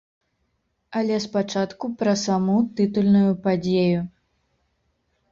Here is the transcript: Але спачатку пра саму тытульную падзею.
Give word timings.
Але 0.99 1.17
спачатку 1.25 1.85
пра 1.99 2.13
саму 2.21 2.55
тытульную 2.79 3.33
падзею. 3.43 3.99